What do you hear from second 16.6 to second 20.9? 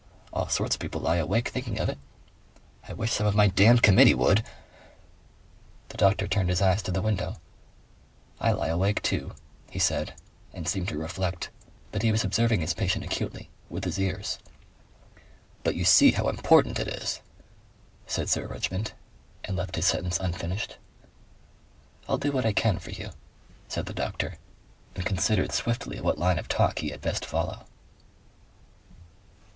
it is," said Sir Richmond, and left his sentence unfinished.